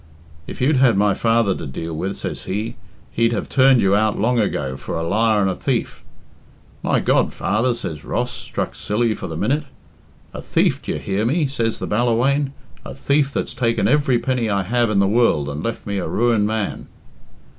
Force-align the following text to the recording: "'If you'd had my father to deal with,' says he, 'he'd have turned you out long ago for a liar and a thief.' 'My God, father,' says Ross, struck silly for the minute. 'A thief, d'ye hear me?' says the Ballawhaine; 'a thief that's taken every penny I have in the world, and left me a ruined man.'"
"'If 0.47 0.61
you'd 0.61 0.77
had 0.77 0.97
my 0.97 1.13
father 1.13 1.53
to 1.55 1.67
deal 1.67 1.95
with,' 1.95 2.17
says 2.17 2.45
he, 2.45 2.75
'he'd 3.11 3.31
have 3.33 3.47
turned 3.47 3.81
you 3.81 3.95
out 3.95 4.17
long 4.17 4.39
ago 4.39 4.75
for 4.75 4.97
a 4.97 5.07
liar 5.07 5.41
and 5.41 5.47
a 5.51 5.53
thief.' 5.53 6.01
'My 6.81 6.99
God, 6.99 7.31
father,' 7.33 7.75
says 7.75 8.03
Ross, 8.03 8.31
struck 8.31 8.73
silly 8.73 9.13
for 9.13 9.27
the 9.27 9.37
minute. 9.37 9.65
'A 10.33 10.41
thief, 10.41 10.81
d'ye 10.81 10.97
hear 10.97 11.23
me?' 11.23 11.45
says 11.45 11.77
the 11.77 11.85
Ballawhaine; 11.85 12.51
'a 12.83 12.95
thief 12.95 13.31
that's 13.31 13.53
taken 13.53 13.87
every 13.87 14.17
penny 14.17 14.49
I 14.49 14.63
have 14.63 14.89
in 14.89 14.97
the 14.97 15.07
world, 15.07 15.47
and 15.47 15.63
left 15.63 15.85
me 15.85 15.99
a 15.99 16.07
ruined 16.07 16.47
man.'" 16.47 16.87